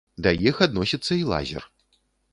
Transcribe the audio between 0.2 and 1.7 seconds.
Да іх адносіцца і лазер.